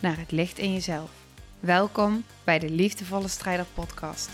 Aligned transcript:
naar 0.00 0.18
het 0.18 0.30
licht 0.30 0.58
in 0.58 0.72
jezelf. 0.72 1.10
Welkom 1.60 2.24
bij 2.44 2.58
de 2.58 2.70
Liefdevolle 2.70 3.28
Strijder 3.28 3.66
Podcast. 3.74 4.30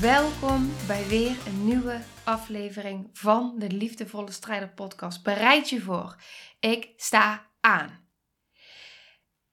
Welkom 0.00 0.70
bij 0.86 1.06
weer 1.06 1.36
een 1.46 1.64
nieuwe 1.64 2.00
aflevering 2.24 3.08
van 3.12 3.54
de 3.58 3.70
Liefdevolle 3.70 4.30
Strijder 4.30 4.68
Podcast. 4.68 5.22
Bereid 5.22 5.68
je 5.68 5.80
voor. 5.80 6.16
Ik 6.60 6.92
sta 6.96 7.46
aan. 7.60 8.02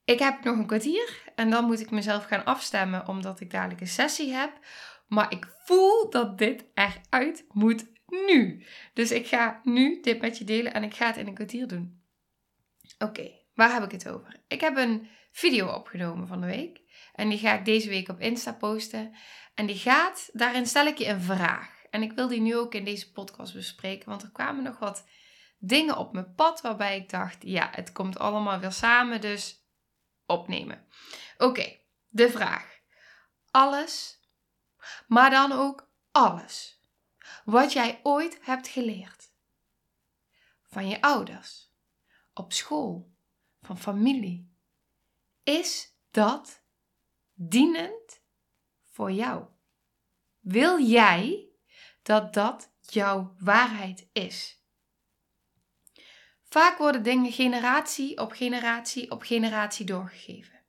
Ik 0.04 0.20
heb 0.20 0.44
nog 0.44 0.58
een 0.58 0.66
kwartier 0.66 1.32
en 1.36 1.50
dan 1.50 1.66
moet 1.66 1.80
ik 1.80 1.92
mezelf 1.92 2.26
gaan 2.26 2.46
afstemmen 2.46 3.08
omdat 3.08 3.40
ik 3.40 3.52
dadelijk 3.52 3.82
een 3.82 3.88
sessie 3.88 4.34
heb. 4.34 4.60
Maar 5.08 5.32
ik 5.32 5.48
voel 5.66 6.10
dat 6.10 6.38
dit 6.38 6.66
eruit 6.74 7.46
moet 7.50 7.91
nu. 8.12 8.66
Dus 8.94 9.12
ik 9.12 9.28
ga 9.28 9.62
nu 9.64 10.02
dit 10.02 10.22
met 10.22 10.38
je 10.38 10.44
delen 10.44 10.74
en 10.74 10.84
ik 10.84 10.94
ga 10.94 11.06
het 11.06 11.18
in 11.18 11.28
een 11.28 11.34
kwartier 11.34 11.68
doen. 11.68 12.02
Oké, 13.00 13.32
waar 13.54 13.74
heb 13.74 13.84
ik 13.84 13.92
het 13.92 14.10
over? 14.10 14.36
Ik 14.48 14.62
heb 14.62 14.78
een 14.78 15.08
video 15.32 15.68
opgenomen 15.68 16.28
van 16.28 16.42
de 16.42 16.48
week. 16.48 16.82
En 17.14 17.30
die 17.30 17.40
ga 17.40 17.54
ik 17.54 17.66
deze 17.66 17.90
week 17.90 18.10
op 18.10 18.20
Insta 18.20 18.54
posten. 18.54 19.16
En 19.56 19.66
die 19.66 19.78
gaat, 19.78 20.30
daarin 20.34 20.68
stel 20.68 20.86
ik 20.86 20.98
je 20.98 21.08
een 21.08 21.22
vraag. 21.22 21.84
En 21.90 22.02
ik 22.02 22.12
wil 22.12 22.28
die 22.28 22.42
nu 22.42 22.58
ook 22.58 22.74
in 22.74 22.86
deze 22.86 23.12
podcast 23.12 23.54
bespreken, 23.54 24.10
want 24.10 24.24
er 24.24 24.32
kwamen 24.32 24.64
nog 24.64 24.80
wat 24.80 25.08
dingen 25.58 25.98
op 25.98 26.14
mijn 26.14 26.34
pad 26.36 26.62
waarbij 26.62 26.98
ik 26.98 27.10
dacht, 27.10 27.38
ja, 27.44 27.70
het 27.72 27.92
komt 27.92 28.20
allemaal 28.20 28.60
weer 28.60 28.72
samen, 28.72 29.22
dus 29.22 29.66
opnemen. 30.26 30.86
Oké, 31.38 31.78
de 32.08 32.30
vraag. 32.30 32.80
Alles, 33.52 34.20
maar 35.08 35.30
dan 35.30 35.52
ook 35.52 35.90
alles 36.12 36.81
wat 37.46 37.74
jij 37.74 38.00
ooit 38.04 38.38
hebt 38.42 38.68
geleerd. 38.68 39.32
Van 40.64 40.88
je 40.88 41.02
ouders, 41.02 41.72
op 42.34 42.54
school, 42.54 43.12
van 43.62 43.78
familie. 43.78 44.50
Is 45.44 45.96
dat 46.12 46.64
dienend 47.34 48.22
voor 48.90 49.12
jou? 49.12 49.46
Wil 50.40 50.80
jij 50.80 51.50
dat 52.02 52.34
dat 52.34 52.72
jouw 52.80 53.36
waarheid 53.38 54.10
is? 54.12 54.62
Vaak 56.44 56.78
worden 56.78 57.04
dingen 57.04 57.32
generatie 57.32 58.18
op 58.18 58.32
generatie 58.32 59.12
op 59.12 59.22
generatie 59.22 59.86
doorgegeven. 59.86 60.60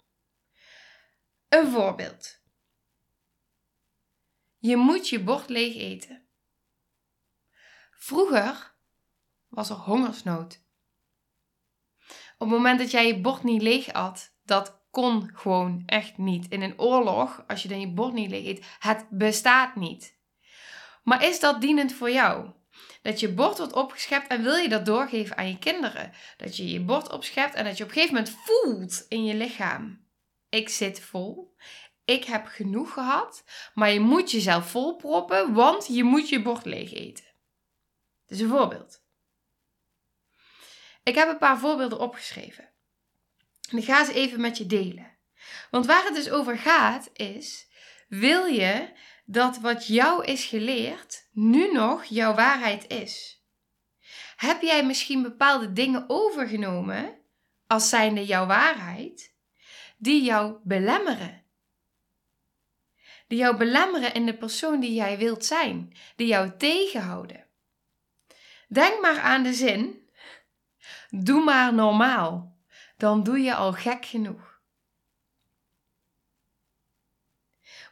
Een 1.48 1.70
voorbeeld. 1.70 2.40
Je 4.58 4.76
moet 4.76 5.08
je 5.08 5.22
bord 5.22 5.48
leeg 5.48 5.76
eten. 5.76 6.21
Vroeger 8.04 8.74
was 9.48 9.70
er 9.70 9.76
hongersnood. 9.76 10.60
Op 12.38 12.48
het 12.48 12.48
moment 12.48 12.78
dat 12.78 12.90
jij 12.90 13.06
je 13.06 13.20
bord 13.20 13.42
niet 13.42 13.62
leeg 13.62 13.92
at, 13.92 14.34
dat 14.44 14.80
kon 14.90 15.30
gewoon 15.34 15.82
echt 15.86 16.18
niet. 16.18 16.48
In 16.48 16.62
een 16.62 16.80
oorlog, 16.80 17.44
als 17.46 17.62
je 17.62 17.68
dan 17.68 17.80
je 17.80 17.92
bord 17.92 18.12
niet 18.12 18.30
leeg 18.30 18.46
eet, 18.46 18.64
het 18.78 19.06
bestaat 19.10 19.76
niet. 19.76 20.18
Maar 21.02 21.24
is 21.24 21.40
dat 21.40 21.60
dienend 21.60 21.92
voor 21.92 22.10
jou? 22.10 22.50
Dat 23.02 23.20
je 23.20 23.32
bord 23.32 23.58
wordt 23.58 23.72
opgeschept 23.72 24.26
en 24.26 24.42
wil 24.42 24.56
je 24.56 24.68
dat 24.68 24.86
doorgeven 24.86 25.36
aan 25.36 25.48
je 25.48 25.58
kinderen? 25.58 26.12
Dat 26.36 26.56
je 26.56 26.70
je 26.70 26.80
bord 26.80 27.12
opschept 27.12 27.54
en 27.54 27.64
dat 27.64 27.76
je 27.76 27.82
op 27.82 27.88
een 27.88 27.94
gegeven 27.94 28.16
moment 28.16 28.36
voelt 28.44 29.06
in 29.08 29.24
je 29.24 29.34
lichaam: 29.34 30.06
ik 30.48 30.68
zit 30.68 31.00
vol. 31.00 31.56
Ik 32.04 32.24
heb 32.24 32.46
genoeg 32.46 32.92
gehad, 32.92 33.44
maar 33.74 33.90
je 33.90 34.00
moet 34.00 34.30
jezelf 34.30 34.70
volproppen, 34.70 35.52
want 35.52 35.86
je 35.86 36.04
moet 36.04 36.28
je 36.28 36.42
bord 36.42 36.64
leeg 36.64 36.92
eten. 36.92 37.30
Dus 38.26 38.40
een 38.40 38.48
voorbeeld. 38.48 39.02
Ik 41.02 41.14
heb 41.14 41.28
een 41.28 41.38
paar 41.38 41.58
voorbeelden 41.58 41.98
opgeschreven. 41.98 42.70
En 43.70 43.78
ik 43.78 43.84
ga 43.84 44.04
ze 44.04 44.12
even 44.12 44.40
met 44.40 44.58
je 44.58 44.66
delen. 44.66 45.16
Want 45.70 45.86
waar 45.86 46.04
het 46.04 46.14
dus 46.14 46.30
over 46.30 46.58
gaat 46.58 47.10
is, 47.12 47.68
wil 48.08 48.44
je 48.44 48.92
dat 49.24 49.58
wat 49.58 49.86
jou 49.86 50.24
is 50.24 50.44
geleerd 50.44 51.28
nu 51.32 51.72
nog 51.72 52.04
jouw 52.04 52.34
waarheid 52.34 52.88
is? 52.88 53.42
Heb 54.36 54.62
jij 54.62 54.86
misschien 54.86 55.22
bepaalde 55.22 55.72
dingen 55.72 56.04
overgenomen 56.08 57.18
als 57.66 57.88
zijnde 57.88 58.24
jouw 58.24 58.46
waarheid, 58.46 59.34
die 59.96 60.22
jou 60.22 60.56
belemmeren? 60.62 61.44
Die 63.26 63.38
jou 63.38 63.56
belemmeren 63.56 64.14
in 64.14 64.26
de 64.26 64.36
persoon 64.36 64.80
die 64.80 64.94
jij 64.94 65.18
wilt 65.18 65.44
zijn, 65.44 65.96
die 66.16 66.26
jou 66.26 66.56
tegenhouden. 66.56 67.46
Denk 68.72 69.00
maar 69.00 69.20
aan 69.20 69.42
de 69.42 69.52
zin: 69.52 70.08
doe 71.10 71.44
maar 71.44 71.74
normaal, 71.74 72.56
dan 72.96 73.22
doe 73.22 73.38
je 73.38 73.54
al 73.54 73.72
gek 73.72 74.04
genoeg. 74.04 74.60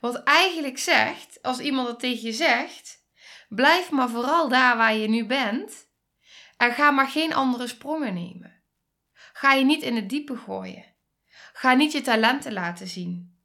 Wat 0.01 0.23
eigenlijk 0.23 0.79
zegt, 0.79 1.43
als 1.43 1.59
iemand 1.59 1.87
dat 1.87 2.01
tegen 2.01 2.27
je 2.27 2.33
zegt, 2.33 3.05
blijf 3.49 3.91
maar 3.91 4.09
vooral 4.09 4.49
daar 4.49 4.77
waar 4.77 4.95
je 4.95 5.09
nu 5.09 5.27
bent 5.27 5.89
en 6.57 6.73
ga 6.73 6.91
maar 6.91 7.09
geen 7.09 7.35
andere 7.35 7.67
sprongen 7.67 8.15
nemen. 8.15 8.62
Ga 9.33 9.53
je 9.53 9.65
niet 9.65 9.83
in 9.83 9.97
het 9.97 10.09
diepe 10.09 10.37
gooien. 10.37 10.85
Ga 11.53 11.73
niet 11.73 11.93
je 11.93 12.01
talenten 12.01 12.53
laten 12.53 12.89
zien. 12.89 13.39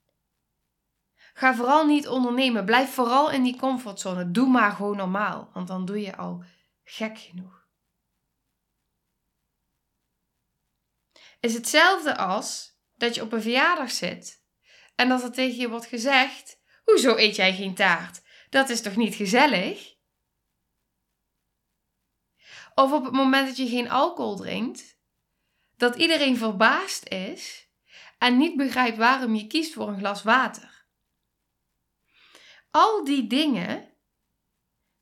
Ga 1.34 1.56
vooral 1.56 1.86
niet 1.86 2.08
ondernemen. 2.08 2.66
Blijf 2.66 2.94
vooral 2.94 3.32
in 3.32 3.44
die 3.44 3.58
comfortzone. 3.58 4.32
Doe 4.32 4.48
maar 4.48 4.72
gewoon 4.72 4.98
normaal, 4.98 5.50
want 5.54 5.68
dan 5.68 5.86
doe 5.86 6.02
je 6.02 6.16
al 6.16 6.44
gek 6.86 7.20
genoeg. 7.20 7.68
Is 11.40 11.54
hetzelfde 11.54 12.18
als 12.18 12.80
dat 12.96 13.16
je 13.16 13.22
op 13.22 13.32
een 13.32 13.42
verjaardag 13.42 13.92
zit 13.92 14.44
en 14.96 15.10
dat 15.10 15.24
er 15.24 15.32
tegen 15.32 15.58
je 15.60 15.70
wordt 15.70 15.86
gezegd: 15.86 16.62
Hoezo 16.84 17.16
eet 17.16 17.36
jij 17.36 17.56
geen 17.56 17.76
taart? 17.76 18.22
Dat 18.50 18.70
is 18.70 18.82
toch 18.82 18.96
niet 18.96 19.16
gezellig? 19.16 19.94
Of 22.76 22.92
op 22.92 23.04
het 23.04 23.14
moment 23.14 23.48
dat 23.48 23.58
je 23.58 23.68
geen 23.68 23.90
alcohol 23.90 24.36
drinkt, 24.36 25.00
dat 25.78 25.96
iedereen 25.96 26.38
verbaasd 26.38 27.10
is 27.10 27.70
en 28.18 28.38
niet 28.38 28.58
begrijpt 28.58 28.98
waarom 28.98 29.36
je 29.36 29.48
kiest 29.48 29.74
voor 29.74 29.88
een 29.88 29.98
glas 29.98 30.24
water. 30.24 30.86
Al 32.72 33.04
die 33.04 33.28
dingen 33.28 33.95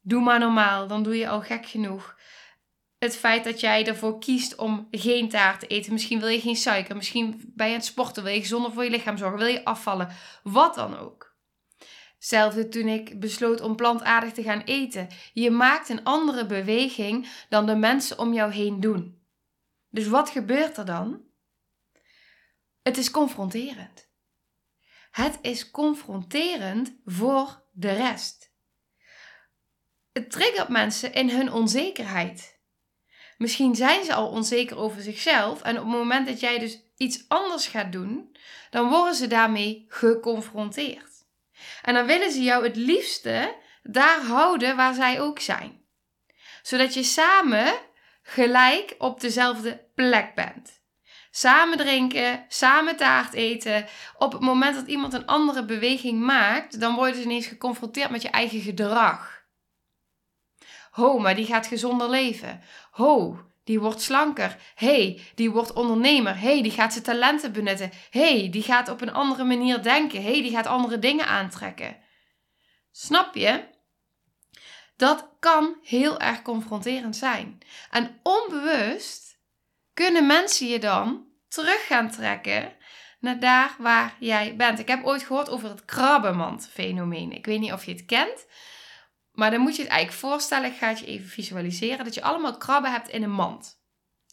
Doe 0.05 0.21
maar 0.21 0.39
normaal, 0.39 0.87
dan 0.87 1.03
doe 1.03 1.17
je 1.17 1.29
al 1.29 1.41
gek 1.41 1.65
genoeg. 1.65 2.17
Het 2.97 3.15
feit 3.15 3.43
dat 3.43 3.59
jij 3.59 3.87
ervoor 3.87 4.19
kiest 4.19 4.55
om 4.55 4.87
geen 4.91 5.29
taart 5.29 5.59
te 5.59 5.67
eten. 5.67 5.93
Misschien 5.93 6.19
wil 6.19 6.27
je 6.27 6.41
geen 6.41 6.55
suiker. 6.55 6.95
Misschien 6.95 7.51
ben 7.55 7.67
je 7.67 7.73
aan 7.73 7.79
het 7.79 7.87
sporten. 7.87 8.23
Wil 8.23 8.33
je 8.33 8.39
gezonder 8.39 8.71
voor 8.71 8.83
je 8.83 8.89
lichaam 8.89 9.17
zorgen. 9.17 9.37
Wil 9.37 9.47
je 9.47 9.65
afvallen. 9.65 10.09
Wat 10.43 10.75
dan 10.75 10.97
ook. 10.97 11.35
Hetzelfde 12.15 12.69
toen 12.69 12.87
ik 12.87 13.19
besloot 13.19 13.61
om 13.61 13.75
plantaardig 13.75 14.33
te 14.33 14.43
gaan 14.43 14.61
eten. 14.61 15.07
Je 15.33 15.51
maakt 15.51 15.89
een 15.89 16.03
andere 16.03 16.45
beweging 16.45 17.45
dan 17.49 17.65
de 17.65 17.75
mensen 17.75 18.19
om 18.19 18.33
jou 18.33 18.51
heen 18.51 18.79
doen. 18.79 19.21
Dus 19.89 20.07
wat 20.07 20.29
gebeurt 20.29 20.77
er 20.77 20.85
dan? 20.85 21.21
Het 22.81 22.97
is 22.97 23.11
confronterend. 23.11 24.11
Het 25.11 25.39
is 25.41 25.71
confronterend 25.71 26.95
voor 27.05 27.63
de 27.71 27.93
rest 27.93 28.52
het 30.13 30.31
triggert 30.31 30.69
mensen 30.69 31.13
in 31.13 31.29
hun 31.29 31.51
onzekerheid. 31.51 32.59
Misschien 33.37 33.75
zijn 33.75 34.03
ze 34.03 34.13
al 34.13 34.27
onzeker 34.29 34.77
over 34.77 35.01
zichzelf 35.01 35.61
en 35.61 35.79
op 35.79 35.85
het 35.85 35.97
moment 35.97 36.27
dat 36.27 36.39
jij 36.39 36.59
dus 36.59 36.79
iets 36.97 37.25
anders 37.27 37.67
gaat 37.67 37.91
doen, 37.91 38.37
dan 38.69 38.89
worden 38.89 39.15
ze 39.15 39.27
daarmee 39.27 39.85
geconfronteerd. 39.87 41.11
En 41.81 41.93
dan 41.93 42.05
willen 42.05 42.31
ze 42.31 42.43
jou 42.43 42.63
het 42.63 42.75
liefste 42.75 43.55
daar 43.83 44.21
houden 44.21 44.75
waar 44.75 44.93
zij 44.93 45.21
ook 45.21 45.39
zijn. 45.39 45.81
Zodat 46.61 46.93
je 46.93 47.03
samen 47.03 47.73
gelijk 48.23 48.95
op 48.97 49.19
dezelfde 49.21 49.85
plek 49.95 50.35
bent. 50.35 50.81
Samen 51.31 51.77
drinken, 51.77 52.45
samen 52.47 52.95
taart 52.95 53.33
eten. 53.33 53.85
Op 54.17 54.31
het 54.31 54.41
moment 54.41 54.75
dat 54.75 54.87
iemand 54.87 55.13
een 55.13 55.25
andere 55.25 55.65
beweging 55.65 56.19
maakt, 56.19 56.79
dan 56.79 56.95
worden 56.95 57.15
ze 57.15 57.21
ineens 57.21 57.45
geconfronteerd 57.47 58.09
met 58.09 58.21
je 58.21 58.29
eigen 58.29 58.61
gedrag. 58.61 59.32
Ho, 60.93 61.19
maar 61.19 61.35
die 61.35 61.45
gaat 61.45 61.67
gezonder 61.67 62.09
leven. 62.09 62.61
Ho, 62.91 63.39
die 63.63 63.79
wordt 63.79 64.01
slanker. 64.01 64.57
hey, 64.75 65.21
die 65.35 65.51
wordt 65.51 65.73
ondernemer. 65.73 66.39
hey, 66.39 66.61
die 66.61 66.71
gaat 66.71 66.91
zijn 66.91 67.03
talenten 67.03 67.51
benutten. 67.51 67.91
hey, 68.09 68.49
die 68.51 68.63
gaat 68.63 68.89
op 68.89 69.01
een 69.01 69.13
andere 69.13 69.43
manier 69.43 69.83
denken. 69.83 70.23
hey, 70.23 70.41
die 70.41 70.51
gaat 70.51 70.67
andere 70.67 70.99
dingen 70.99 71.27
aantrekken. 71.27 71.97
Snap 72.91 73.35
je? 73.35 73.63
Dat 74.95 75.29
kan 75.39 75.75
heel 75.83 76.19
erg 76.19 76.41
confronterend 76.41 77.15
zijn. 77.15 77.57
En 77.91 78.19
onbewust 78.23 79.39
kunnen 79.93 80.27
mensen 80.27 80.67
je 80.67 80.79
dan 80.79 81.25
terug 81.47 81.85
gaan 81.87 82.11
trekken 82.11 82.73
naar 83.19 83.39
daar 83.39 83.75
waar 83.79 84.15
jij 84.19 84.55
bent. 84.55 84.79
Ik 84.79 84.87
heb 84.87 85.05
ooit 85.05 85.23
gehoord 85.23 85.49
over 85.49 85.69
het 85.69 85.85
krabbenmand-fenomeen. 85.85 87.31
Ik 87.31 87.45
weet 87.45 87.59
niet 87.59 87.73
of 87.73 87.85
je 87.85 87.91
het 87.91 88.05
kent. 88.05 88.45
Maar 89.33 89.51
dan 89.51 89.59
moet 89.59 89.75
je 89.75 89.81
het 89.81 89.91
eigenlijk 89.91 90.21
voorstellen, 90.21 90.71
ik 90.71 90.77
ga 90.77 90.87
het 90.87 90.99
je 90.99 91.05
even 91.05 91.29
visualiseren, 91.29 92.05
dat 92.05 92.13
je 92.13 92.21
allemaal 92.21 92.57
krabben 92.57 92.91
hebt 92.91 93.09
in 93.09 93.23
een 93.23 93.31
mand. 93.31 93.81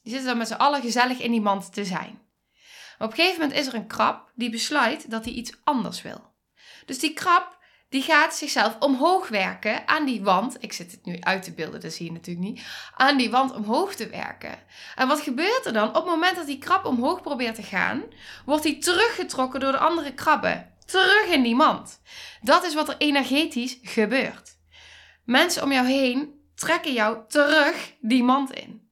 Die 0.02 0.12
zitten 0.12 0.28
dan 0.28 0.38
met 0.38 0.48
z'n 0.48 0.54
allen 0.54 0.80
gezellig 0.80 1.18
in 1.18 1.30
die 1.30 1.40
mand 1.40 1.72
te 1.72 1.84
zijn. 1.84 2.28
Maar 2.98 3.08
op 3.08 3.14
een 3.14 3.20
gegeven 3.20 3.40
moment 3.40 3.58
is 3.58 3.66
er 3.66 3.74
een 3.74 3.86
krab 3.86 4.32
die 4.34 4.50
besluit 4.50 5.10
dat 5.10 5.24
hij 5.24 5.34
iets 5.34 5.52
anders 5.64 6.02
wil. 6.02 6.34
Dus 6.86 6.98
die 6.98 7.12
krab 7.12 7.58
die 7.88 8.02
gaat 8.02 8.34
zichzelf 8.34 8.76
omhoog 8.78 9.28
werken 9.28 9.88
aan 9.88 10.04
die 10.04 10.22
wand. 10.22 10.56
Ik 10.60 10.72
zit 10.72 10.90
het 10.90 11.04
nu 11.04 11.20
uit 11.20 11.42
te 11.42 11.52
beelden, 11.52 11.80
dat 11.80 11.92
zie 11.92 12.06
je 12.06 12.12
natuurlijk 12.12 12.46
niet. 12.46 12.62
Aan 12.96 13.16
die 13.16 13.30
wand 13.30 13.52
omhoog 13.52 13.94
te 13.94 14.08
werken. 14.08 14.58
En 14.94 15.08
wat 15.08 15.20
gebeurt 15.20 15.66
er 15.66 15.72
dan? 15.72 15.88
Op 15.88 15.94
het 15.94 16.04
moment 16.04 16.36
dat 16.36 16.46
die 16.46 16.58
krab 16.58 16.84
omhoog 16.84 17.20
probeert 17.20 17.54
te 17.54 17.62
gaan, 17.62 18.02
wordt 18.44 18.64
hij 18.64 18.80
teruggetrokken 18.80 19.60
door 19.60 19.72
de 19.72 19.78
andere 19.78 20.14
krabben. 20.14 20.74
Terug 20.84 21.24
in 21.24 21.42
die 21.42 21.54
mand. 21.54 22.00
Dat 22.42 22.64
is 22.64 22.74
wat 22.74 22.88
er 22.88 22.96
energetisch 22.98 23.78
gebeurt. 23.82 24.58
Mensen 25.30 25.62
om 25.62 25.72
jou 25.72 25.86
heen 25.86 26.50
trekken 26.54 26.92
jou 26.92 27.24
terug 27.28 27.94
die 28.00 28.22
mand 28.22 28.50
in. 28.50 28.90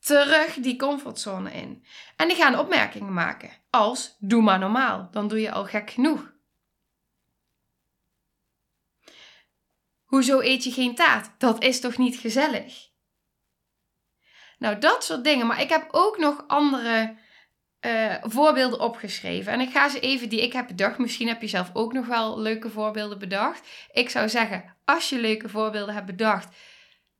Terug 0.00 0.54
die 0.54 0.76
comfortzone 0.76 1.52
in. 1.52 1.86
En 2.16 2.28
die 2.28 2.36
gaan 2.36 2.58
opmerkingen 2.58 3.12
maken. 3.12 3.50
Als, 3.70 4.16
doe 4.18 4.42
maar 4.42 4.58
normaal. 4.58 5.08
Dan 5.10 5.28
doe 5.28 5.40
je 5.40 5.52
al 5.52 5.64
gek 5.64 5.90
genoeg. 5.90 6.32
Hoezo 10.04 10.40
eet 10.40 10.64
je 10.64 10.70
geen 10.70 10.94
taart? 10.94 11.40
Dat 11.40 11.62
is 11.62 11.80
toch 11.80 11.98
niet 11.98 12.16
gezellig? 12.16 12.90
Nou, 14.58 14.78
dat 14.78 15.04
soort 15.04 15.24
dingen. 15.24 15.46
Maar 15.46 15.60
ik 15.60 15.68
heb 15.68 15.88
ook 15.90 16.18
nog 16.18 16.44
andere 16.46 17.16
uh, 17.86 18.14
voorbeelden 18.22 18.80
opgeschreven. 18.80 19.52
En 19.52 19.60
ik 19.60 19.70
ga 19.70 19.88
ze 19.88 20.00
even 20.00 20.28
die 20.28 20.42
ik 20.42 20.52
heb 20.52 20.66
bedacht. 20.66 20.98
Misschien 20.98 21.28
heb 21.28 21.40
je 21.40 21.48
zelf 21.48 21.70
ook 21.72 21.92
nog 21.92 22.06
wel 22.06 22.40
leuke 22.40 22.70
voorbeelden 22.70 23.18
bedacht. 23.18 23.68
Ik 23.92 24.10
zou 24.10 24.28
zeggen, 24.28 24.64
als 24.84 25.08
je 25.08 25.18
leuke 25.18 25.48
voorbeelden 25.48 25.94
hebt 25.94 26.06
bedacht, 26.06 26.48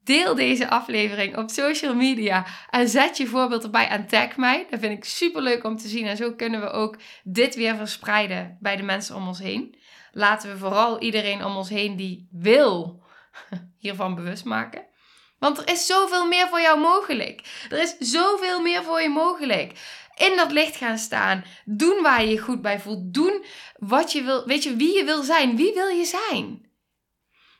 deel 0.04 0.34
deze 0.34 0.68
aflevering 0.68 1.36
op 1.36 1.50
social 1.50 1.94
media 1.94 2.46
en 2.70 2.88
zet 2.88 3.16
je 3.16 3.26
voorbeeld 3.26 3.64
erbij 3.64 3.88
en 3.88 4.06
tag 4.06 4.36
mij. 4.36 4.66
Dat 4.70 4.80
vind 4.80 4.98
ik 4.98 5.04
super 5.04 5.42
leuk 5.42 5.64
om 5.64 5.76
te 5.76 5.88
zien. 5.88 6.06
En 6.06 6.16
zo 6.16 6.32
kunnen 6.32 6.60
we 6.60 6.70
ook 6.70 6.96
dit 7.22 7.54
weer 7.54 7.76
verspreiden 7.76 8.58
bij 8.60 8.76
de 8.76 8.82
mensen 8.82 9.16
om 9.16 9.28
ons 9.28 9.38
heen. 9.38 9.78
Laten 10.12 10.50
we 10.50 10.58
vooral 10.58 11.00
iedereen 11.00 11.44
om 11.44 11.56
ons 11.56 11.68
heen 11.68 11.96
die 11.96 12.28
wil 12.30 13.02
hiervan 13.78 14.14
bewust 14.14 14.44
maken. 14.44 14.92
Want 15.38 15.58
er 15.58 15.68
is 15.68 15.86
zoveel 15.86 16.26
meer 16.26 16.48
voor 16.48 16.60
jou 16.60 16.80
mogelijk. 16.80 17.66
Er 17.70 17.78
is 17.78 17.96
zoveel 17.98 18.60
meer 18.60 18.82
voor 18.82 19.00
je 19.00 19.08
mogelijk 19.08 19.72
in 20.16 20.36
dat 20.36 20.52
licht 20.52 20.76
gaan 20.76 20.98
staan. 20.98 21.44
Doen 21.64 22.02
waar 22.02 22.24
je 22.24 22.30
je 22.30 22.38
goed 22.38 22.62
bij 22.62 22.80
voelt. 22.80 23.14
Doen 23.14 23.44
wat 23.78 24.12
je 24.12 24.22
wil. 24.22 24.46
Weet 24.46 24.62
je 24.62 24.76
wie 24.76 24.96
je 24.96 25.04
wil 25.04 25.22
zijn? 25.22 25.56
Wie 25.56 25.74
wil 25.74 25.88
je 25.88 26.04
zijn? 26.04 26.72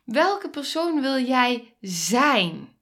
Welke 0.05 0.51
persoon 0.51 1.01
wil 1.01 1.19
jij 1.19 1.77
zijn? 1.81 2.73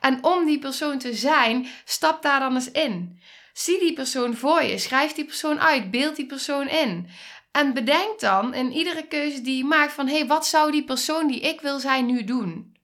En 0.00 0.24
om 0.24 0.46
die 0.46 0.58
persoon 0.58 0.98
te 0.98 1.14
zijn, 1.14 1.68
stap 1.84 2.22
daar 2.22 2.40
dan 2.40 2.54
eens 2.54 2.70
in. 2.70 3.20
Zie 3.52 3.78
die 3.78 3.92
persoon 3.92 4.36
voor 4.36 4.62
je, 4.62 4.78
schrijf 4.78 5.12
die 5.12 5.24
persoon 5.24 5.60
uit, 5.60 5.90
beeld 5.90 6.16
die 6.16 6.26
persoon 6.26 6.68
in. 6.68 7.08
En 7.52 7.74
bedenk 7.74 8.20
dan 8.20 8.54
in 8.54 8.72
iedere 8.72 9.06
keuze 9.06 9.40
die 9.40 9.56
je 9.56 9.64
maakt 9.64 9.92
van 9.92 10.06
hé, 10.06 10.18
hey, 10.18 10.26
wat 10.26 10.46
zou 10.46 10.70
die 10.70 10.84
persoon 10.84 11.26
die 11.26 11.40
ik 11.40 11.60
wil 11.60 11.78
zijn 11.78 12.06
nu 12.06 12.24
doen? 12.24 12.76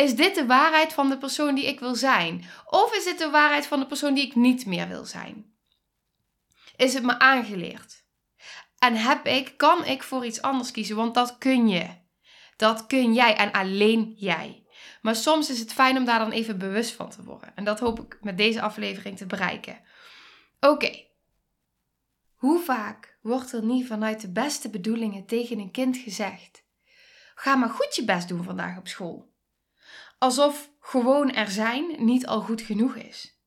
Is 0.00 0.16
dit 0.16 0.34
de 0.34 0.46
waarheid 0.46 0.92
van 0.92 1.08
de 1.08 1.18
persoon 1.18 1.54
die 1.54 1.66
ik 1.66 1.80
wil 1.80 1.94
zijn? 1.94 2.44
Of 2.66 2.96
is 2.96 3.04
dit 3.04 3.18
de 3.18 3.30
waarheid 3.30 3.66
van 3.66 3.80
de 3.80 3.86
persoon 3.86 4.14
die 4.14 4.26
ik 4.26 4.34
niet 4.34 4.66
meer 4.66 4.88
wil 4.88 5.04
zijn? 5.04 5.54
Is 6.76 6.94
het 6.94 7.02
me 7.02 7.18
aangeleerd? 7.18 8.04
En 8.78 8.96
heb 8.96 9.26
ik, 9.26 9.56
kan 9.56 9.84
ik 9.84 10.02
voor 10.02 10.24
iets 10.24 10.42
anders 10.42 10.70
kiezen? 10.70 10.96
Want 10.96 11.14
dat 11.14 11.38
kun 11.38 11.68
je. 11.68 11.86
Dat 12.56 12.86
kun 12.86 13.14
jij 13.14 13.36
en 13.36 13.52
alleen 13.52 14.12
jij. 14.16 14.66
Maar 15.02 15.16
soms 15.16 15.50
is 15.50 15.58
het 15.58 15.72
fijn 15.72 15.96
om 15.96 16.04
daar 16.04 16.18
dan 16.18 16.30
even 16.30 16.58
bewust 16.58 16.92
van 16.92 17.10
te 17.10 17.22
worden. 17.22 17.56
En 17.56 17.64
dat 17.64 17.80
hoop 17.80 18.00
ik 18.00 18.18
met 18.20 18.36
deze 18.36 18.60
aflevering 18.60 19.16
te 19.16 19.26
bereiken. 19.26 19.80
Oké. 20.60 21.06
Hoe 22.34 22.60
vaak 22.60 23.18
wordt 23.22 23.52
er 23.52 23.64
niet 23.64 23.86
vanuit 23.86 24.20
de 24.20 24.32
beste 24.32 24.70
bedoelingen 24.70 25.26
tegen 25.26 25.58
een 25.58 25.70
kind 25.70 25.96
gezegd: 25.96 26.64
Ga 27.34 27.56
maar 27.56 27.70
goed 27.70 27.96
je 27.96 28.04
best 28.04 28.28
doen 28.28 28.44
vandaag 28.44 28.78
op 28.78 28.88
school 28.88 29.30
alsof 30.20 30.70
gewoon 30.80 31.32
er 31.32 31.50
zijn 31.50 32.04
niet 32.04 32.26
al 32.26 32.40
goed 32.40 32.60
genoeg 32.60 32.96
is. 32.96 33.38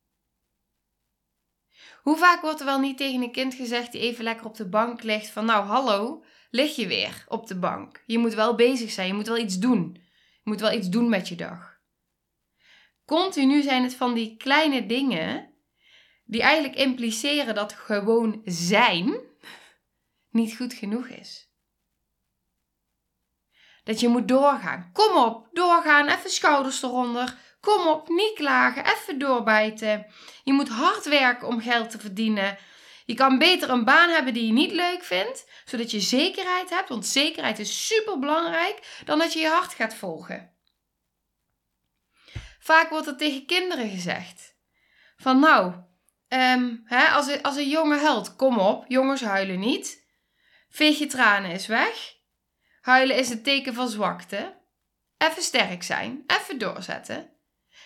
Hoe 2.02 2.16
vaak 2.16 2.40
wordt 2.40 2.60
er 2.60 2.66
wel 2.66 2.78
niet 2.78 2.96
tegen 2.96 3.22
een 3.22 3.32
kind 3.32 3.54
gezegd 3.54 3.92
die 3.92 4.00
even 4.00 4.24
lekker 4.24 4.46
op 4.46 4.56
de 4.56 4.68
bank 4.68 5.02
ligt 5.02 5.30
van 5.30 5.44
nou 5.44 5.64
hallo, 5.64 6.24
lig 6.50 6.76
je 6.76 6.86
weer 6.86 7.24
op 7.28 7.46
de 7.46 7.58
bank. 7.58 8.02
Je 8.06 8.18
moet 8.18 8.34
wel 8.34 8.54
bezig 8.54 8.90
zijn, 8.90 9.06
je 9.06 9.14
moet 9.14 9.26
wel 9.26 9.38
iets 9.38 9.58
doen. 9.58 9.92
Je 10.32 10.50
moet 10.50 10.60
wel 10.60 10.72
iets 10.72 10.88
doen 10.88 11.08
met 11.08 11.28
je 11.28 11.34
dag. 11.34 11.80
Continu 13.04 13.62
zijn 13.62 13.82
het 13.82 13.94
van 13.94 14.14
die 14.14 14.36
kleine 14.36 14.86
dingen 14.86 15.52
die 16.24 16.42
eigenlijk 16.42 16.74
impliceren 16.74 17.54
dat 17.54 17.72
gewoon 17.72 18.42
zijn 18.44 19.20
niet 20.30 20.56
goed 20.56 20.72
genoeg 20.72 21.08
is. 21.08 21.53
Dat 23.84 24.00
je 24.00 24.08
moet 24.08 24.28
doorgaan. 24.28 24.90
Kom 24.92 25.16
op, 25.16 25.48
doorgaan, 25.52 26.08
even 26.08 26.30
schouders 26.30 26.82
eronder. 26.82 27.34
Kom 27.60 27.86
op, 27.86 28.08
niet 28.08 28.34
klagen, 28.34 28.84
even 28.86 29.18
doorbijten. 29.18 30.06
Je 30.42 30.52
moet 30.52 30.68
hard 30.68 31.04
werken 31.04 31.48
om 31.48 31.60
geld 31.60 31.90
te 31.90 31.98
verdienen. 31.98 32.58
Je 33.04 33.14
kan 33.14 33.38
beter 33.38 33.70
een 33.70 33.84
baan 33.84 34.10
hebben 34.10 34.34
die 34.34 34.46
je 34.46 34.52
niet 34.52 34.72
leuk 34.72 35.02
vindt, 35.02 35.50
zodat 35.64 35.90
je 35.90 36.00
zekerheid 36.00 36.70
hebt, 36.70 36.88
want 36.88 37.06
zekerheid 37.06 37.58
is 37.58 37.86
super 37.86 38.18
belangrijk, 38.18 39.00
dan 39.04 39.18
dat 39.18 39.32
je 39.32 39.38
je 39.38 39.48
hart 39.48 39.74
gaat 39.74 39.94
volgen. 39.94 40.52
Vaak 42.58 42.90
wordt 42.90 43.06
er 43.06 43.16
tegen 43.16 43.46
kinderen 43.46 43.90
gezegd: 43.90 44.56
van 45.16 45.38
nou, 45.38 45.74
um, 46.28 46.82
hè, 46.84 47.06
als, 47.06 47.42
als 47.42 47.56
een 47.56 47.68
jongen 47.68 48.00
huilt, 48.00 48.36
kom 48.36 48.58
op, 48.58 48.84
jongens 48.88 49.20
huilen 49.20 49.58
niet. 49.58 50.02
Veeg 50.68 50.98
je 50.98 51.06
tranen 51.06 51.50
is 51.50 51.66
weg. 51.66 52.13
Huilen 52.84 53.16
is 53.16 53.28
het 53.28 53.44
teken 53.44 53.74
van 53.74 53.88
zwakte. 53.88 54.54
Even 55.18 55.42
sterk 55.42 55.82
zijn, 55.82 56.24
even 56.26 56.58
doorzetten. 56.58 57.30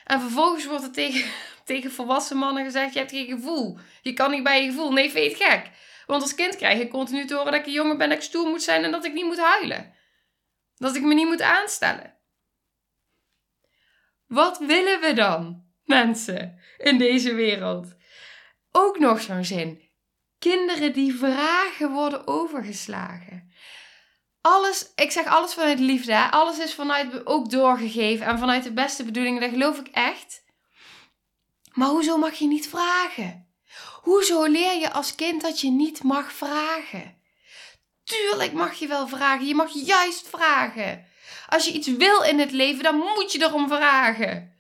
En 0.04 0.20
vervolgens 0.20 0.66
wordt 0.66 0.84
er 0.84 0.92
tegen, 0.92 1.30
tegen 1.64 1.92
volwassen 1.92 2.36
mannen 2.36 2.64
gezegd: 2.64 2.92
Je 2.92 2.98
hebt 2.98 3.10
geen 3.10 3.26
gevoel. 3.26 3.78
Je 4.02 4.12
kan 4.12 4.30
niet 4.30 4.42
bij 4.42 4.62
je 4.62 4.70
gevoel. 4.70 4.92
Nee, 4.92 5.10
vind 5.10 5.24
je 5.24 5.44
het 5.44 5.50
gek? 5.50 5.70
Want 6.06 6.22
als 6.22 6.34
kind 6.34 6.56
krijg 6.56 6.80
ik 6.80 6.90
continu 6.90 7.26
te 7.26 7.34
horen 7.34 7.52
dat 7.52 7.60
ik 7.60 7.66
een 7.66 7.72
jongen 7.72 7.98
ben, 7.98 8.08
dat 8.08 8.18
ik 8.18 8.24
stoer 8.24 8.48
moet 8.48 8.62
zijn 8.62 8.84
en 8.84 8.90
dat 8.90 9.04
ik 9.04 9.12
niet 9.12 9.24
moet 9.24 9.40
huilen. 9.40 9.94
Dat 10.76 10.96
ik 10.96 11.02
me 11.02 11.14
niet 11.14 11.26
moet 11.28 11.42
aanstellen. 11.42 12.14
Wat 14.26 14.58
willen 14.58 15.00
we 15.00 15.12
dan, 15.12 15.64
mensen, 15.84 16.58
in 16.78 16.98
deze 16.98 17.34
wereld? 17.34 17.96
Ook 18.72 18.98
nog 18.98 19.20
zo'n 19.20 19.44
zin. 19.44 19.90
Kinderen 20.38 20.92
die 20.92 21.14
vragen 21.14 21.92
worden 21.92 22.26
overgeslagen 22.26 23.47
alles, 24.48 24.92
ik 24.94 25.10
zeg 25.10 25.26
alles 25.26 25.54
vanuit 25.54 25.78
liefde. 25.78 26.12
Hè? 26.12 26.30
Alles 26.30 26.58
is 26.58 26.74
vanuit 26.74 27.26
ook 27.26 27.50
doorgegeven 27.50 28.26
en 28.26 28.38
vanuit 28.38 28.62
de 28.64 28.72
beste 28.72 29.04
bedoelingen. 29.04 29.40
Dat 29.40 29.50
geloof 29.50 29.78
ik 29.78 29.88
echt. 29.88 30.42
Maar 31.72 31.88
hoezo 31.88 32.16
mag 32.16 32.34
je 32.34 32.46
niet 32.46 32.68
vragen? 32.68 33.48
Hoezo 34.02 34.44
leer 34.44 34.78
je 34.78 34.92
als 34.92 35.14
kind 35.14 35.42
dat 35.42 35.60
je 35.60 35.70
niet 35.70 36.02
mag 36.02 36.32
vragen? 36.32 37.16
Tuurlijk 38.04 38.52
mag 38.52 38.74
je 38.74 38.86
wel 38.86 39.08
vragen. 39.08 39.46
Je 39.46 39.54
mag 39.54 39.70
juist 39.72 40.28
vragen. 40.28 41.06
Als 41.48 41.64
je 41.64 41.72
iets 41.72 41.88
wil 41.88 42.22
in 42.22 42.38
het 42.38 42.52
leven, 42.52 42.82
dan 42.82 42.96
moet 42.96 43.32
je 43.32 43.42
erom 43.42 43.68
vragen. 43.68 44.56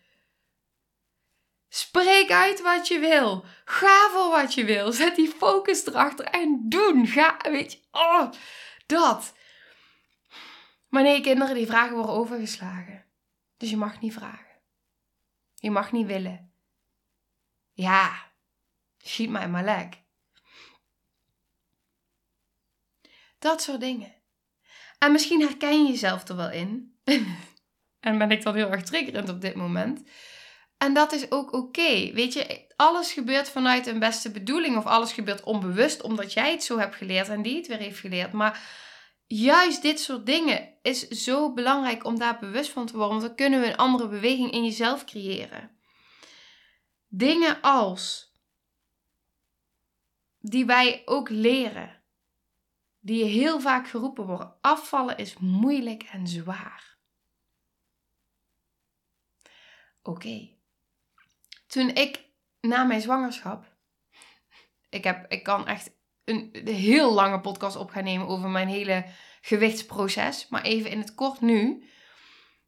Spreek 1.68 2.30
uit 2.30 2.60
wat 2.60 2.88
je 2.88 2.98
wil. 2.98 3.44
Ga 3.64 4.10
voor 4.10 4.30
wat 4.30 4.54
je 4.54 4.64
wil. 4.64 4.92
Zet 4.92 5.16
die 5.16 5.34
focus 5.38 5.86
erachter 5.86 6.24
en 6.24 6.60
doen. 6.68 7.06
Ga, 7.06 7.36
weet 7.42 7.72
je, 7.72 7.78
oh, 7.90 8.30
dat. 8.86 9.32
Maar 10.88 11.02
nee, 11.02 11.20
kinderen 11.20 11.54
die 11.54 11.66
vragen 11.66 11.94
worden 11.94 12.14
overgeslagen. 12.14 13.04
Dus 13.56 13.70
je 13.70 13.76
mag 13.76 14.00
niet 14.00 14.12
vragen. 14.12 14.56
Je 15.54 15.70
mag 15.70 15.92
niet 15.92 16.06
willen. 16.06 16.52
Ja, 17.72 18.30
schiet 18.98 19.30
mij 19.30 19.48
maar 19.48 19.64
lek. 19.64 20.02
Dat 23.38 23.62
soort 23.62 23.80
dingen. 23.80 24.14
En 24.98 25.12
misschien 25.12 25.40
herken 25.40 25.84
je 25.84 25.90
jezelf 25.90 26.28
er 26.28 26.36
wel 26.36 26.50
in. 26.50 26.98
en 28.00 28.18
ben 28.18 28.30
ik 28.30 28.42
dan 28.42 28.54
heel 28.54 28.70
erg 28.70 28.82
triggerend 28.82 29.28
op 29.28 29.40
dit 29.40 29.54
moment. 29.54 30.02
En 30.78 30.94
dat 30.94 31.12
is 31.12 31.30
ook 31.30 31.52
oké. 31.52 32.12
Weet 32.12 32.32
je, 32.32 32.66
alles 32.76 33.12
gebeurt 33.12 33.50
vanuit 33.50 33.86
een 33.86 33.98
beste 33.98 34.30
bedoeling 34.30 34.76
of 34.76 34.86
alles 34.86 35.12
gebeurt 35.12 35.42
onbewust 35.42 36.02
omdat 36.02 36.32
jij 36.32 36.50
het 36.50 36.64
zo 36.64 36.78
hebt 36.78 36.96
geleerd 36.96 37.28
en 37.28 37.42
die 37.42 37.56
het 37.56 37.66
weer 37.66 37.78
heeft 37.78 37.98
geleerd. 37.98 38.32
Maar 38.32 38.60
juist 39.28 39.82
dit 39.82 40.00
soort 40.00 40.26
dingen 40.26 40.74
is 40.82 41.08
zo 41.08 41.52
belangrijk 41.52 42.04
om 42.04 42.18
daar 42.18 42.38
bewust 42.38 42.70
van 42.70 42.86
te 42.86 42.96
worden, 42.96 43.16
want 43.16 43.26
dan 43.26 43.36
kunnen 43.36 43.60
we 43.60 43.66
een 43.66 43.76
andere 43.76 44.08
beweging 44.08 44.50
in 44.50 44.64
jezelf 44.64 45.04
creëren. 45.04 45.76
Dingen 47.08 47.60
als 47.60 48.32
die 50.40 50.66
wij 50.66 51.02
ook 51.04 51.28
leren, 51.28 52.02
die 53.00 53.24
heel 53.24 53.60
vaak 53.60 53.88
geroepen 53.88 54.26
worden. 54.26 54.54
Afvallen 54.60 55.18
is 55.18 55.38
moeilijk 55.38 56.02
en 56.02 56.26
zwaar. 56.26 56.98
Oké. 60.02 60.56
Toen 61.66 61.88
ik 61.88 62.24
na 62.60 62.84
mijn 62.84 63.00
zwangerschap, 63.00 63.76
ik, 64.88 65.04
heb, 65.04 65.32
ik 65.32 65.42
kan 65.42 65.66
echt 65.66 65.97
een, 66.28 66.50
heel 66.64 67.12
lange 67.12 67.40
podcast 67.40 67.76
op 67.76 67.90
gaan 67.90 68.04
nemen 68.04 68.26
over 68.26 68.48
mijn 68.48 68.68
hele 68.68 69.04
gewichtsproces, 69.40 70.46
maar 70.48 70.62
even 70.62 70.90
in 70.90 70.98
het 70.98 71.14
kort 71.14 71.40
nu. 71.40 71.88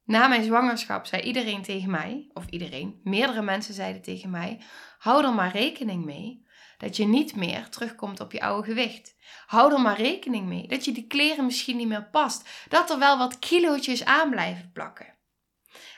Na 0.04 0.28
mijn 0.28 0.44
zwangerschap 0.44 1.06
zei 1.06 1.22
iedereen 1.22 1.62
tegen 1.62 1.90
mij, 1.90 2.30
of 2.32 2.46
iedereen, 2.46 3.00
meerdere 3.04 3.42
mensen 3.42 3.74
zeiden 3.74 4.02
tegen 4.02 4.30
mij: 4.30 4.60
hou 4.98 5.24
er 5.24 5.34
maar 5.34 5.52
rekening 5.52 6.04
mee 6.04 6.48
dat 6.78 6.96
je 6.96 7.06
niet 7.06 7.36
meer 7.36 7.68
terugkomt 7.68 8.20
op 8.20 8.32
je 8.32 8.40
oude 8.40 8.68
gewicht. 8.68 9.16
Hou 9.46 9.72
er 9.72 9.80
maar 9.80 10.00
rekening 10.00 10.46
mee 10.46 10.68
dat 10.68 10.84
je 10.84 10.92
die 10.92 11.06
kleren 11.06 11.44
misschien 11.44 11.76
niet 11.76 11.88
meer 11.88 12.08
past, 12.10 12.48
dat 12.68 12.90
er 12.90 12.98
wel 12.98 13.18
wat 13.18 13.38
kilootjes 13.38 14.04
aan 14.04 14.30
blijven 14.30 14.70
plakken. 14.72 15.18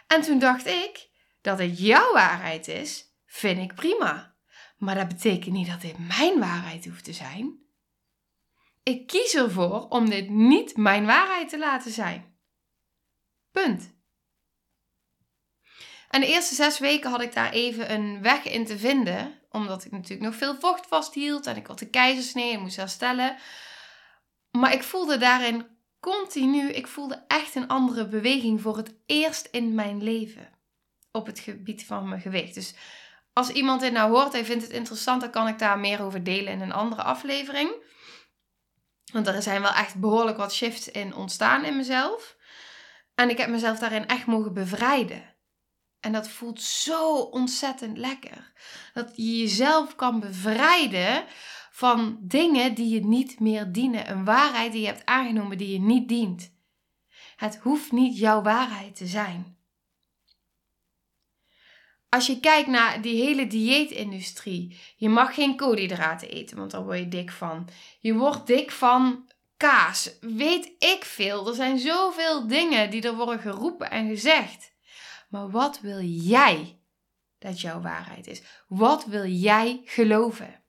En 0.06 0.22
toen 0.22 0.38
dacht 0.38 0.66
ik 0.66 1.08
dat 1.40 1.58
het 1.58 1.78
jouw 1.78 2.12
waarheid 2.12 2.68
is, 2.68 3.04
vind 3.26 3.58
ik 3.58 3.74
prima. 3.74 4.31
Maar 4.82 4.94
dat 4.94 5.08
betekent 5.08 5.54
niet 5.54 5.66
dat 5.66 5.80
dit 5.80 5.98
mijn 5.98 6.38
waarheid 6.38 6.84
hoeft 6.84 7.04
te 7.04 7.12
zijn. 7.12 7.58
Ik 8.82 9.06
kies 9.06 9.34
ervoor 9.34 9.88
om 9.88 10.10
dit 10.10 10.28
niet 10.28 10.76
mijn 10.76 11.06
waarheid 11.06 11.48
te 11.48 11.58
laten 11.58 11.90
zijn. 11.90 12.36
Punt. 13.50 13.94
En 16.08 16.20
de 16.20 16.26
eerste 16.26 16.54
zes 16.54 16.78
weken 16.78 17.10
had 17.10 17.20
ik 17.20 17.32
daar 17.32 17.52
even 17.52 17.92
een 17.92 18.22
weg 18.22 18.44
in 18.44 18.66
te 18.66 18.78
vinden, 18.78 19.40
omdat 19.50 19.84
ik 19.84 19.90
natuurlijk 19.90 20.22
nog 20.22 20.34
veel 20.34 20.56
vocht 20.58 20.86
vasthield 20.86 21.46
en 21.46 21.56
ik 21.56 21.66
had 21.66 21.78
de 21.78 21.90
keizersnee 21.90 22.52
en 22.52 22.60
moest 22.60 22.76
herstellen. 22.76 23.36
Maar 24.50 24.72
ik 24.72 24.82
voelde 24.82 25.18
daarin 25.18 25.66
continu, 26.00 26.68
ik 26.68 26.86
voelde 26.86 27.24
echt 27.26 27.54
een 27.54 27.68
andere 27.68 28.08
beweging 28.08 28.60
voor 28.60 28.76
het 28.76 28.94
eerst 29.06 29.46
in 29.46 29.74
mijn 29.74 30.02
leven 30.02 30.50
op 31.12 31.26
het 31.26 31.38
gebied 31.38 31.84
van 31.84 32.08
mijn 32.08 32.20
gewicht. 32.20 32.54
Dus 32.54 32.74
als 33.32 33.48
iemand 33.48 33.80
dit 33.80 33.92
nou 33.92 34.10
hoort 34.10 34.34
en 34.34 34.44
vindt 34.44 34.62
het 34.62 34.72
interessant, 34.72 35.20
dan 35.20 35.30
kan 35.30 35.48
ik 35.48 35.58
daar 35.58 35.78
meer 35.78 36.02
over 36.02 36.24
delen 36.24 36.52
in 36.52 36.60
een 36.60 36.72
andere 36.72 37.02
aflevering. 37.02 37.70
Want 39.12 39.26
er 39.26 39.42
zijn 39.42 39.62
wel 39.62 39.72
echt 39.72 39.94
behoorlijk 40.00 40.36
wat 40.36 40.54
shifts 40.54 40.88
in 40.88 41.14
ontstaan 41.14 41.64
in 41.64 41.76
mezelf. 41.76 42.36
En 43.14 43.30
ik 43.30 43.38
heb 43.38 43.48
mezelf 43.48 43.78
daarin 43.78 44.06
echt 44.06 44.26
mogen 44.26 44.52
bevrijden. 44.52 45.34
En 46.00 46.12
dat 46.12 46.28
voelt 46.28 46.60
zo 46.62 47.18
ontzettend 47.18 47.98
lekker. 47.98 48.52
Dat 48.94 49.12
je 49.16 49.38
jezelf 49.38 49.94
kan 49.96 50.20
bevrijden 50.20 51.24
van 51.70 52.18
dingen 52.20 52.74
die 52.74 52.94
je 52.94 53.06
niet 53.06 53.40
meer 53.40 53.72
dienen. 53.72 54.10
Een 54.10 54.24
waarheid 54.24 54.72
die 54.72 54.80
je 54.80 54.86
hebt 54.86 55.06
aangenomen 55.06 55.58
die 55.58 55.72
je 55.72 55.80
niet 55.80 56.08
dient. 56.08 56.54
Het 57.36 57.56
hoeft 57.56 57.92
niet 57.92 58.18
jouw 58.18 58.42
waarheid 58.42 58.96
te 58.96 59.06
zijn. 59.06 59.61
Als 62.12 62.26
je 62.26 62.40
kijkt 62.40 62.68
naar 62.68 63.02
die 63.02 63.22
hele 63.22 63.46
dieetindustrie, 63.46 64.80
je 64.96 65.08
mag 65.08 65.34
geen 65.34 65.56
koolhydraten 65.56 66.30
eten, 66.30 66.56
want 66.56 66.70
daar 66.70 66.84
word 66.84 66.98
je 66.98 67.08
dik 67.08 67.30
van. 67.30 67.68
Je 67.98 68.14
wordt 68.14 68.46
dik 68.46 68.70
van 68.70 69.30
kaas. 69.56 70.18
Weet 70.20 70.74
ik 70.78 71.04
veel. 71.04 71.48
Er 71.48 71.54
zijn 71.54 71.78
zoveel 71.78 72.46
dingen 72.46 72.90
die 72.90 73.02
er 73.02 73.14
worden 73.14 73.38
geroepen 73.40 73.90
en 73.90 74.08
gezegd. 74.08 74.72
Maar 75.28 75.50
wat 75.50 75.80
wil 75.80 76.00
jij 76.00 76.80
dat 77.38 77.60
jouw 77.60 77.80
waarheid 77.80 78.26
is? 78.26 78.42
Wat 78.68 79.06
wil 79.06 79.26
jij 79.26 79.80
geloven? 79.84 80.62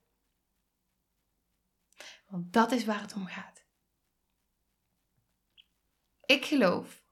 Want 2.26 2.52
dat 2.52 2.72
is 2.72 2.84
waar 2.84 3.00
het 3.00 3.14
om 3.14 3.26
gaat. 3.26 3.64
Ik 6.26 6.44
geloof 6.44 7.02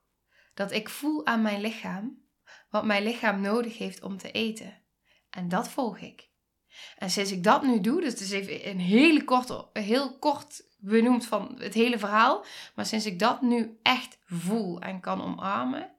dat 0.55 0.73
ik 0.73 0.89
voel 0.89 1.27
aan 1.27 1.43
mijn 1.43 1.61
lichaam 1.61 2.22
wat 2.71 2.85
mijn 2.85 3.03
lichaam 3.03 3.41
nodig 3.41 3.79
heeft 3.79 4.03
om 4.03 4.19
te 4.19 4.31
eten. 4.31 4.83
En 5.31 5.49
dat 5.49 5.69
volg 5.69 5.99
ik. 5.99 6.31
En 6.97 7.11
sinds 7.11 7.33
ik 7.33 7.45
dat 7.45 7.63
nu 7.63 7.81
doe, 7.81 8.01
dus 8.01 8.11
het 8.11 8.21
is 8.21 8.31
even 8.31 8.69
een 8.69 8.81
heel 9.73 10.19
kort 10.19 10.65
benoemd 10.79 11.27
van 11.27 11.57
het 11.59 11.75
hele 11.75 11.99
verhaal. 11.99 12.45
Maar 12.75 12.87
sinds 12.87 13.07
ik 13.07 13.19
dat 13.19 13.43
nu 13.43 13.79
echt 13.83 14.19
voel 14.25 14.81
en 14.81 15.01
kan 15.01 15.23
omarmen, 15.23 15.91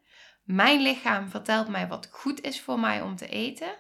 mijn 0.44 0.82
lichaam 0.82 1.30
vertelt 1.30 1.68
mij 1.68 1.88
wat 1.88 2.08
goed 2.12 2.42
is 2.42 2.62
voor 2.62 2.80
mij 2.80 3.02
om 3.02 3.16
te 3.16 3.28
eten. 3.28 3.78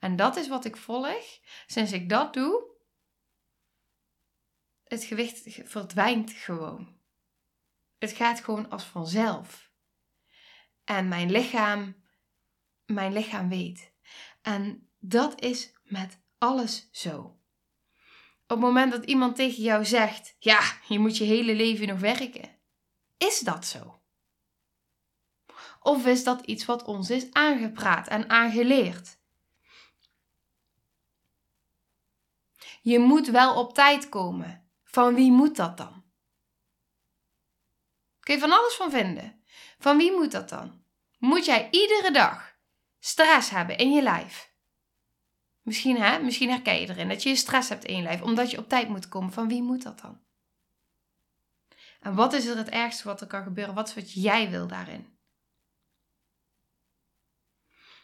En 0.00 0.16
dat 0.16 0.36
is 0.36 0.48
wat 0.48 0.64
ik 0.64 0.76
volg. 0.76 1.38
Sinds 1.66 1.92
ik 1.92 2.08
dat 2.08 2.34
doe, 2.34 2.74
het 4.84 5.04
gewicht 5.04 5.42
verdwijnt 5.64 6.32
gewoon. 6.32 6.94
Het 7.98 8.12
gaat 8.12 8.40
gewoon 8.40 8.70
als 8.70 8.84
vanzelf. 8.84 9.70
En 10.84 11.08
mijn 11.08 11.30
lichaam, 11.30 12.04
mijn 12.86 13.12
lichaam 13.12 13.48
weet. 13.48 13.92
En 14.42 14.88
dat 14.98 15.40
is 15.40 15.72
met 15.82 16.20
alles 16.38 16.88
zo. 16.90 17.18
Op 18.42 18.48
het 18.48 18.58
moment 18.58 18.92
dat 18.92 19.04
iemand 19.04 19.36
tegen 19.36 19.62
jou 19.62 19.84
zegt: 19.84 20.36
Ja, 20.38 20.60
je 20.88 20.98
moet 20.98 21.16
je 21.16 21.24
hele 21.24 21.54
leven 21.54 21.86
nog 21.86 21.98
werken, 21.98 22.58
is 23.18 23.40
dat 23.40 23.66
zo? 23.66 24.00
Of 25.80 26.06
is 26.06 26.24
dat 26.24 26.40
iets 26.40 26.64
wat 26.64 26.84
ons 26.84 27.10
is 27.10 27.32
aangepraat 27.32 28.08
en 28.08 28.28
aangeleerd? 28.28 29.18
Je 32.80 32.98
moet 32.98 33.28
wel 33.28 33.54
op 33.54 33.74
tijd 33.74 34.08
komen. 34.08 34.70
Van 34.84 35.14
wie 35.14 35.32
moet 35.32 35.56
dat 35.56 35.76
dan? 35.76 36.04
Kun 38.20 38.34
je 38.34 38.40
van 38.40 38.52
alles 38.52 38.74
van 38.74 38.90
vinden. 38.90 39.42
Van 39.78 39.96
wie 39.96 40.12
moet 40.12 40.32
dat 40.32 40.48
dan? 40.48 40.84
Moet 41.18 41.44
jij 41.44 41.68
iedere 41.70 42.10
dag 42.10 42.55
stress 43.06 43.50
hebben 43.50 43.78
in 43.78 43.92
je 43.92 44.02
lijf? 44.02 44.54
Misschien, 45.62 45.96
hè? 45.96 46.18
Misschien 46.18 46.50
herken 46.50 46.80
je 46.80 46.88
erin 46.88 47.08
dat 47.08 47.22
je 47.22 47.36
stress 47.36 47.68
hebt 47.68 47.84
in 47.84 47.96
je 47.96 48.02
lijf 48.02 48.22
omdat 48.22 48.50
je 48.50 48.58
op 48.58 48.68
tijd 48.68 48.88
moet 48.88 49.08
komen. 49.08 49.32
Van 49.32 49.48
wie 49.48 49.62
moet 49.62 49.82
dat 49.82 50.00
dan? 50.00 50.20
En 52.00 52.14
wat 52.14 52.32
is 52.32 52.46
er 52.46 52.56
het 52.56 52.68
ergste 52.68 53.04
wat 53.04 53.20
er 53.20 53.26
kan 53.26 53.42
gebeuren? 53.42 53.74
Wat 53.74 53.88
is 53.88 53.94
wat 53.94 54.12
jij 54.12 54.50
wil 54.50 54.66
daarin? 54.66 55.18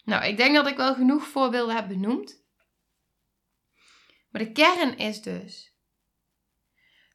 Nou, 0.05 0.25
ik 0.25 0.37
denk 0.37 0.55
dat 0.55 0.67
ik 0.67 0.77
wel 0.77 0.95
genoeg 0.95 1.27
voorbeelden 1.27 1.75
heb 1.75 1.89
benoemd. 1.89 2.45
Maar 4.31 4.45
de 4.45 4.53
kern 4.53 4.97
is 4.97 5.23
dus 5.23 5.77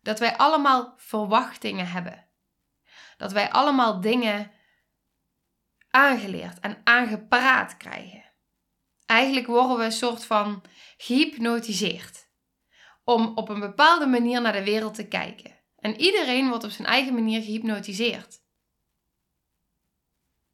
dat 0.01 0.19
wij 0.19 0.37
allemaal 0.37 0.93
verwachtingen 0.97 1.87
hebben. 1.87 2.27
Dat 3.17 3.31
wij 3.31 3.51
allemaal 3.51 4.01
dingen 4.01 4.51
aangeleerd 5.97 6.59
en 6.59 6.77
aangepraat 6.83 7.77
krijgen. 7.77 8.23
Eigenlijk 9.05 9.47
worden 9.47 9.77
we 9.77 9.83
een 9.83 9.91
soort 9.91 10.25
van 10.25 10.63
gehypnotiseerd 10.97 12.27
om 13.03 13.31
op 13.35 13.49
een 13.49 13.59
bepaalde 13.59 14.05
manier 14.05 14.41
naar 14.41 14.53
de 14.53 14.63
wereld 14.63 14.93
te 14.93 15.07
kijken. 15.07 15.55
En 15.79 15.99
iedereen 15.99 16.49
wordt 16.49 16.63
op 16.63 16.69
zijn 16.69 16.87
eigen 16.87 17.13
manier 17.13 17.41
gehypnotiseerd. 17.41 18.41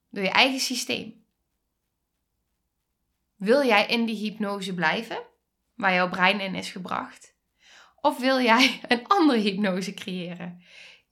Door 0.09 0.23
je 0.23 0.29
eigen 0.29 0.59
systeem. 0.59 1.25
Wil 3.35 3.65
jij 3.65 3.87
in 3.87 4.05
die 4.05 4.15
hypnose 4.15 4.73
blijven, 4.73 5.23
waar 5.75 5.93
jouw 5.93 6.09
brein 6.09 6.39
in 6.39 6.55
is 6.55 6.69
gebracht? 6.71 7.35
Of 8.01 8.19
wil 8.19 8.39
jij 8.39 8.79
een 8.87 9.07
andere 9.07 9.39
hypnose 9.39 9.93
creëren? 9.93 10.63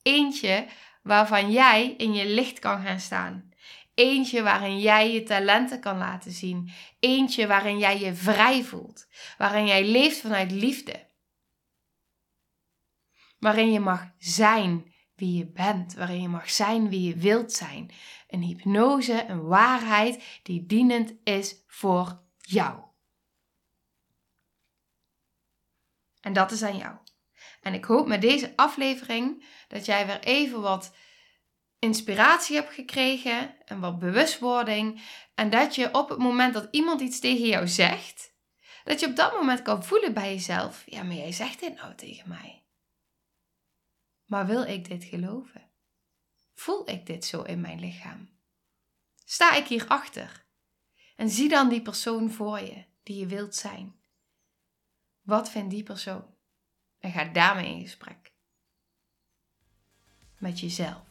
Eentje 0.01 0.67
waarvan 1.03 1.51
jij 1.51 1.93
in 1.97 2.13
je 2.13 2.25
licht 2.25 2.59
kan 2.59 2.81
gaan 2.83 2.99
staan. 2.99 3.50
Eentje 3.93 4.41
waarin 4.41 4.79
jij 4.79 5.13
je 5.13 5.23
talenten 5.23 5.79
kan 5.79 5.97
laten 5.97 6.31
zien. 6.31 6.71
Eentje 6.99 7.47
waarin 7.47 7.77
jij 7.77 7.99
je 7.99 8.13
vrij 8.13 8.63
voelt. 8.63 9.07
Waarin 9.37 9.65
jij 9.65 9.87
leeft 9.87 10.21
vanuit 10.21 10.51
liefde. 10.51 11.09
Waarin 13.39 13.71
je 13.71 13.79
mag 13.79 14.11
zijn 14.17 14.93
wie 15.15 15.37
je 15.37 15.45
bent. 15.45 15.93
Waarin 15.93 16.21
je 16.21 16.27
mag 16.27 16.49
zijn 16.49 16.89
wie 16.89 17.07
je 17.07 17.15
wilt 17.15 17.53
zijn. 17.53 17.91
Een 18.27 18.41
hypnose, 18.41 19.25
een 19.27 19.41
waarheid 19.43 20.39
die 20.43 20.65
dienend 20.65 21.13
is 21.23 21.55
voor 21.67 22.21
jou. 22.37 22.83
En 26.21 26.33
dat 26.33 26.51
is 26.51 26.63
aan 26.63 26.77
jou. 26.77 26.95
En 27.61 27.73
ik 27.73 27.85
hoop 27.85 28.07
met 28.07 28.21
deze 28.21 28.53
aflevering 28.55 29.45
dat 29.67 29.85
jij 29.85 30.05
weer 30.05 30.19
even 30.19 30.61
wat 30.61 30.95
inspiratie 31.81 32.55
hebt 32.55 32.73
gekregen 32.73 33.55
en 33.65 33.79
wat 33.79 33.99
bewustwording. 33.99 35.01
En 35.35 35.49
dat 35.49 35.75
je 35.75 35.93
op 35.93 36.09
het 36.09 36.17
moment 36.17 36.53
dat 36.53 36.67
iemand 36.71 37.01
iets 37.01 37.19
tegen 37.19 37.47
jou 37.47 37.67
zegt, 37.67 38.33
dat 38.83 38.99
je 38.99 39.05
op 39.05 39.15
dat 39.15 39.33
moment 39.33 39.61
kan 39.61 39.83
voelen 39.83 40.13
bij 40.13 40.33
jezelf: 40.33 40.83
ja, 40.85 41.03
maar 41.03 41.15
jij 41.15 41.31
zegt 41.31 41.59
dit 41.59 41.75
nou 41.75 41.95
tegen 41.95 42.29
mij. 42.29 42.63
Maar 44.25 44.45
wil 44.45 44.63
ik 44.63 44.87
dit 44.87 45.03
geloven? 45.03 45.69
Voel 46.53 46.89
ik 46.89 47.05
dit 47.05 47.25
zo 47.25 47.41
in 47.41 47.61
mijn 47.61 47.79
lichaam? 47.79 48.29
Sta 49.25 49.55
ik 49.55 49.67
hierachter? 49.67 50.45
En 51.15 51.29
zie 51.29 51.49
dan 51.49 51.69
die 51.69 51.81
persoon 51.81 52.31
voor 52.31 52.59
je 52.59 52.85
die 53.03 53.19
je 53.19 53.27
wilt 53.27 53.55
zijn. 53.55 53.95
Wat 55.21 55.49
vindt 55.49 55.69
die 55.69 55.83
persoon? 55.83 56.35
En 56.99 57.11
ga 57.11 57.23
daarmee 57.23 57.73
in 57.73 57.81
gesprek. 57.81 58.31
Met 60.37 60.59
jezelf. 60.59 61.10